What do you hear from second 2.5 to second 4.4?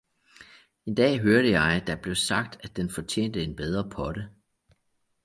at den fortjente en bedre potte.